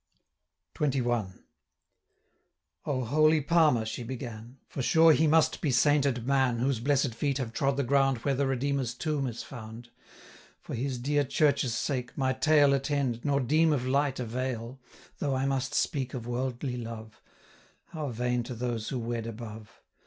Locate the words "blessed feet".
6.79-7.37